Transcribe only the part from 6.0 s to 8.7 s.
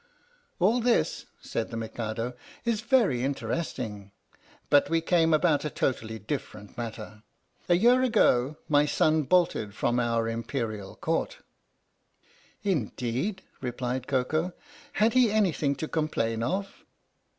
different matter. A year ago